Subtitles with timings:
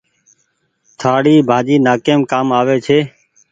[0.99, 2.99] ٿآڙي ڀآڃي نآڪيم ڪآم آوي ڇي۔